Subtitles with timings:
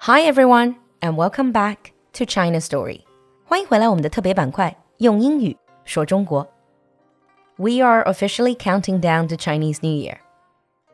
[0.00, 3.00] Hi everyone, and welcome back to China Story.
[3.44, 6.46] 欢迎回来我们的特别板块，用英语说中国。
[7.56, 10.18] We are officially counting down to Chinese New Year.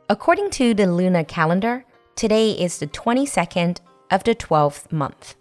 [0.09, 1.85] According to the lunar calendar,
[2.17, 3.77] today is the 22nd
[4.11, 5.35] of the 12th month,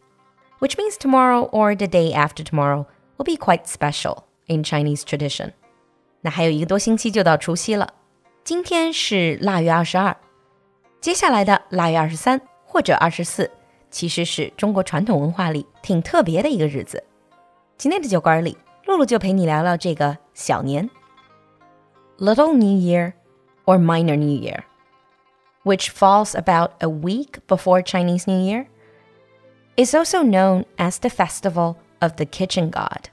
[0.60, 2.86] which means tomorrow or the day after tomorrow
[3.18, 5.54] will be quite special in Chinese tradition.
[6.22, 7.94] 那还有一个多星期就到除夕了，
[8.44, 10.16] 今天是腊月二十二，
[11.00, 12.42] 接下来的腊月二十三
[12.76, 13.50] 或者二十四，
[13.90, 17.04] 其实是中国传统文化里挺特别的一个日子。
[17.78, 20.90] 今天的酒馆里，露露就陪你聊聊这个小年，
[22.18, 23.14] Little New Year
[23.66, 24.64] or Minor New Year,
[25.64, 28.68] which falls about a week before Chinese New Year,
[29.76, 33.10] is also known as the festival of the Kitchen God。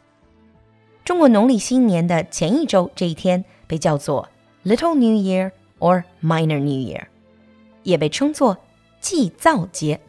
[1.05, 4.29] 中国农历新年的前一周这一天被叫做
[4.65, 7.07] Little New Year or Minor New Year，
[7.83, 8.59] 也被称作
[9.03, 10.01] 祭灶节。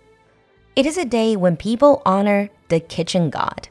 [0.76, 3.70] It is a day when people honor the kitchen god.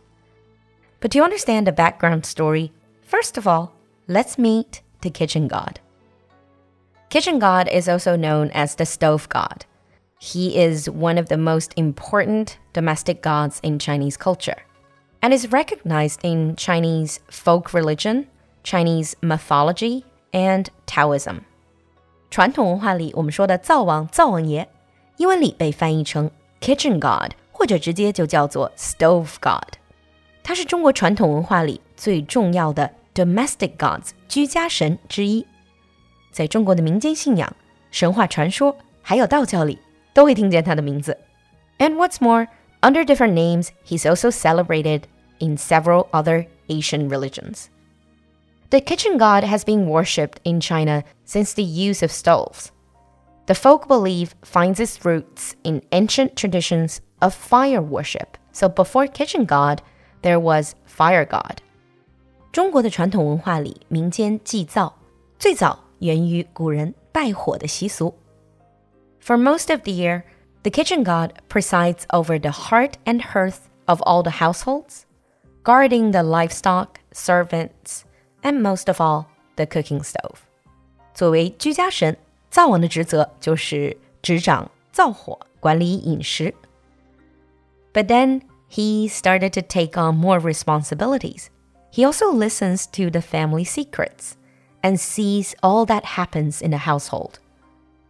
[1.01, 2.73] But to understand the background story,
[3.07, 3.71] first of all,
[4.07, 5.81] let's meet the kitchen god.
[7.09, 9.65] Kitchen god is also known as the stove god.
[10.21, 14.63] He is one of the most important domestic gods in Chinese culture
[15.23, 18.27] and is recognized in Chinese folk religion,
[18.65, 21.43] Chinese mythology, and Taoism.
[22.31, 24.69] 传统文化里，我们说的灶王、灶王爷
[25.17, 29.77] 英文里被翻译成 kitchen god，或者直接就叫做 stove god。
[30.43, 35.47] 它是中国传统文化里最重要的 domestic gods 居家神之一。
[36.31, 37.55] 在中国的民间信仰、
[37.91, 39.79] 神话传说，还有道教里，
[40.15, 41.19] 都会听见他的名字。
[41.79, 42.49] And what's more,
[42.81, 45.03] under different names, he's also celebrated
[45.39, 47.67] in several other Asian religions.
[48.71, 52.71] The kitchen god has been worshipped in China since the use of stoves.
[53.47, 58.37] The folk belief finds its roots in ancient traditions of fire worship.
[58.53, 59.81] So before kitchen god,
[60.23, 61.59] there was fire god.
[62.53, 64.95] 中国的传统文化里，民间祭灶
[65.39, 68.15] 最早源于古人拜火的习俗。
[69.21, 70.25] For most of the year,
[70.63, 75.03] the kitchen god presides over the heart and hearth of all the households,
[75.63, 78.03] guarding the livestock, servants,
[78.43, 80.39] and most of all, the cooking stove.
[81.15, 82.17] 作为居家神，
[82.53, 86.55] 灶王的职责就是执掌灶火，管理饮食。
[87.93, 91.47] But then he started to take on more responsibilities.
[91.93, 94.33] He also listens to the family secrets
[94.83, 97.35] and sees all that happens in the household.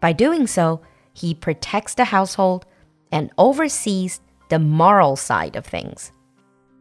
[0.00, 0.80] By doing so,
[1.14, 2.62] he protects the household
[3.10, 4.16] and oversees
[4.48, 6.08] the moral side of things.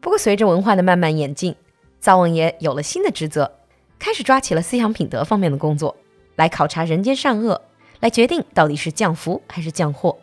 [0.01, 1.55] 不过，随着文化的慢慢演进，
[1.99, 3.51] 灶王爷有了新的职责，
[3.99, 5.95] 开始抓起了思想品德方面的工作。
[6.35, 7.61] 来考察人间善恶，
[7.99, 10.17] 来决定到底是降福还是降祸。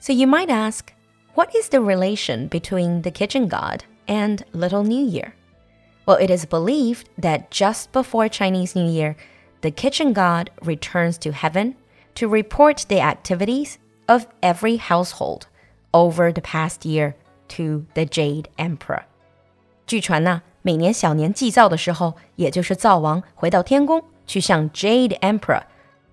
[0.00, 0.80] So you might ask,
[1.34, 5.32] what is the relation between the kitchen god and Little New Year?
[6.04, 9.16] Well, it is believed that just before Chinese New Year,
[9.60, 11.74] the kitchen god returns to heaven
[12.14, 15.46] to report the activities of every household
[15.92, 17.14] over the past year
[17.48, 19.02] to the Jade Emperor.
[19.86, 25.62] 据传呢，每年小年祭灶的时候，也就是灶王回到天宫 去向 Jade Emperor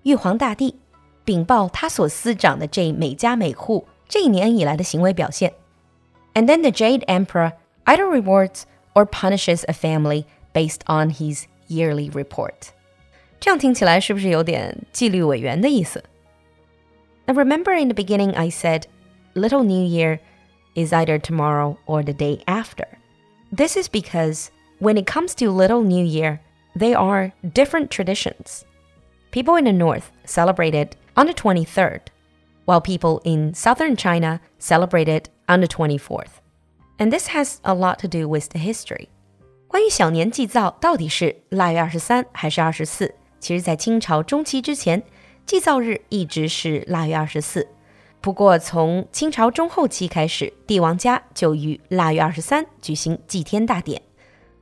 [0.02, 0.76] 玉皇大帝
[1.24, 5.54] 禀报他所司掌的这每家每户这一年以来的行为表现。
[6.34, 7.52] And then the Jade Emperor
[7.84, 8.62] either rewards
[8.94, 12.70] or punishes a family based on his yearly report.
[13.40, 16.02] 这样听起来是不是有点纪律委员的意思？
[17.26, 18.84] Now remember in the beginning I said
[19.34, 20.20] Little New Year
[20.74, 22.86] is either tomorrow or the day after.
[23.54, 24.48] This is because
[24.80, 26.40] when it comes to Little New Year,
[26.76, 28.62] they are different traditions.
[29.30, 32.00] People in the north celebrate it on the 23rd,
[32.64, 36.40] while people in southern China celebrate it on the 24th.
[36.98, 39.08] And this has a lot to do with the history.
[39.66, 43.14] 关于小年祭灶到底是腊月二十三还是二十四？
[43.40, 45.02] 其实，在清朝中期之前，
[45.44, 47.66] 祭灶日一直是腊月二十四。
[48.20, 54.00] 不过，从清朝中后期开始，帝王家就于腊月二十三举行祭天大典。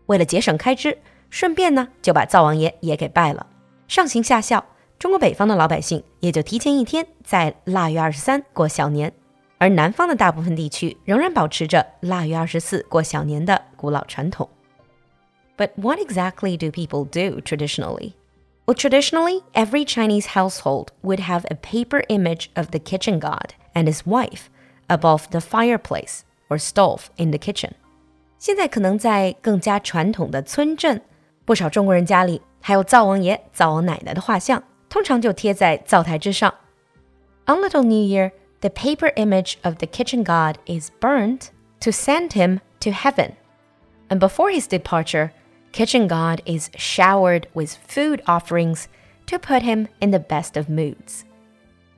[0.06, 0.98] 为了节省开支，
[1.36, 3.46] 顺便呢，就把灶王爷也给拜了。
[3.88, 4.64] 上行下效，
[4.98, 9.12] 中国北方的老百姓也就提前一天在腊月二十三过小年。
[9.58, 14.48] 而南方的大部分地区仍然保持着腊月二十四过小年的古老传统。
[15.56, 18.14] But what exactly do people do traditionally?
[18.66, 23.86] Well, traditionally, every Chinese household would have a paper image of the kitchen god and
[23.86, 24.46] his wife
[24.88, 27.72] above the fireplace or stove in the kitchen.
[28.38, 31.02] 现在可能在更加传统的村镇，
[31.46, 36.54] 不少中国人家里还有灶王爷、灶王奶奶的画像，通常就贴在灶台之上。
[37.46, 41.48] On Little New Year, the paper image of the kitchen god is burned
[41.80, 43.32] to send him to heaven.
[44.08, 45.30] And before his departure,
[45.72, 48.84] kitchen god is showered with food offerings
[49.26, 51.22] to put him in the best of moods.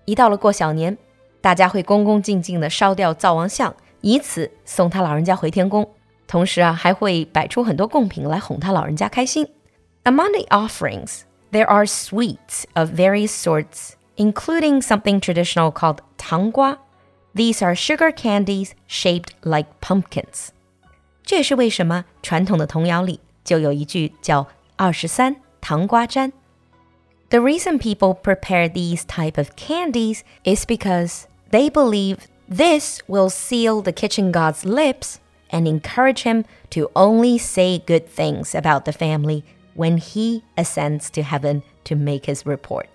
[0.07, 0.97] 一到了过小年，
[1.41, 5.87] 大家会恭恭敬敬地烧掉灶王像，以此送他老人家回天宫。
[6.30, 9.48] 同时啊，还会摆出很多贡品来哄他老人家开心。
[10.04, 11.22] Among the offerings,
[11.52, 16.78] there are sweets of various sorts, including something traditional called tanggua.
[17.34, 20.50] These are sugar candies shaped like pumpkins.
[21.24, 24.48] 这也是为什么传统的童谣里就有一句叫
[24.78, 26.32] “二十三糖瓜粘”。
[27.30, 32.18] The reason people prepare these type of candies is because they believe
[32.48, 35.16] this will seal the kitchen god's lips
[35.51, 39.43] and encourage him to only say good things about the family
[39.77, 42.87] when he ascends to heaven to make his report.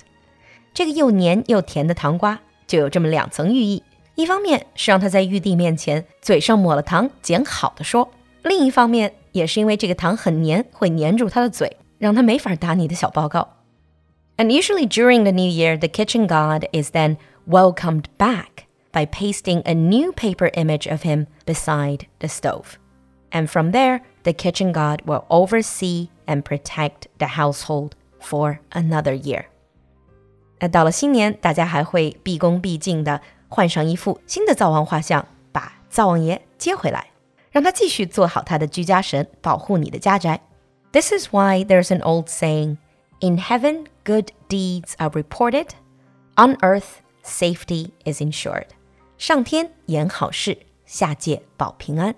[0.73, 3.83] 这个又黏又甜的糖瓜就有这么两层寓意：
[4.15, 8.09] 一方面是让他在玉帝面前嘴上抹了糖，捡好的说；
[8.43, 13.55] 另一方面也是因为这个糖很黏，会黏住他的嘴，让他没法打你的小报告。
[14.37, 17.17] And usually during the new year, the kitchen god is then
[17.47, 18.62] welcomed back
[18.93, 22.77] by pasting a new paper image of him beside the stove.
[23.31, 29.45] And from there, the kitchen god will oversee and protect the household for another year.
[30.59, 37.07] 那到了新年，大家还会毕恭毕敬地换上一副新的灶王画像，把灶王爷接回来，
[37.51, 40.41] 让他继续做好他的居家神，保护你的家宅。
[40.91, 42.77] This is why there's an old saying:
[43.19, 45.67] "In heaven, good deeds are reported;
[46.35, 48.65] on earth, safety is ensured."
[49.17, 52.15] 上天言好事，下界保平安。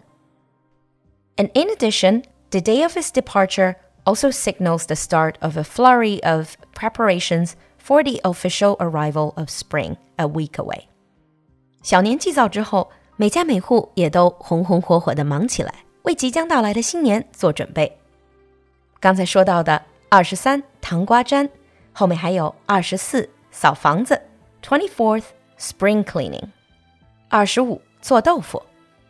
[1.38, 6.22] And in addition, the day of his departure also signals the start of a flurry
[6.24, 7.54] of preparations
[7.84, 10.84] for the official arrival of spring a week away.
[11.82, 15.74] 小年祭灶之后，每家每户也都红红火火地忙起来，
[16.04, 17.98] 为即将到来的新年做准备。
[19.00, 21.50] 刚才说到的二十三糖瓜粘，
[21.92, 24.22] 后面还有二十四扫房子，
[24.62, 25.26] twenty fourth
[25.58, 26.50] spring cleaning。
[27.30, 28.62] 二十五做豆腐，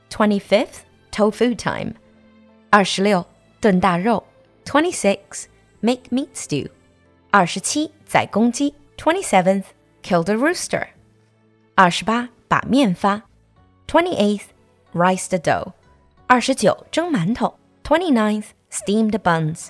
[0.10, 0.82] twenty fifth
[1.12, 1.94] tofu time，
[2.70, 3.26] 二十六
[3.60, 4.24] 炖大肉，
[4.66, 5.46] twenty six
[5.80, 6.70] make meat stew，
[7.30, 9.66] 二十七宰公鸡，twenty seventh
[10.04, 10.88] kill the rooster，
[11.76, 13.24] 二十八把面发，
[13.88, 14.46] twenty eighth
[14.94, 15.74] rice the dough，
[16.28, 19.70] 二十九蒸馒头，twenty ninth steamed buns，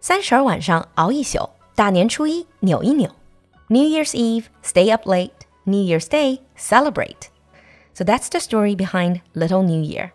[0.00, 3.10] 三十儿晚上熬一宿，大年初一扭一扭，
[3.68, 7.28] New Year's Eve stay up late，New Year's Day celebrate。
[7.93, 10.11] So that's the story behind Little New Year.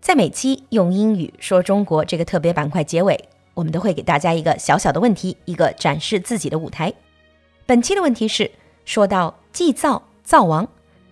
[0.00, 6.92] 在每期用英语说中国这个特别板块结尾，我们都会给大家一个小小的问题，一个展示自己的舞台。
[7.66, 8.50] 本期的问题是：
[8.84, 10.66] 说到祭灶灶王，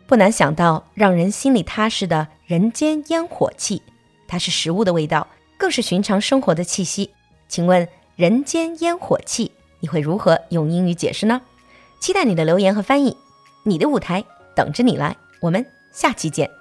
[0.06, 3.82] 不难想到让人心里踏实的人间烟火气，
[4.26, 5.26] 它是食物的味道，
[5.58, 7.10] 更是寻常生活的气息。
[7.46, 7.86] 请问
[8.16, 11.40] 人间烟火气，你会如何用英语解释呢？
[12.00, 13.16] 期待你的留言和翻译，
[13.64, 14.24] 你的舞台
[14.54, 15.14] 等着你来。
[15.40, 16.57] 我们下期见。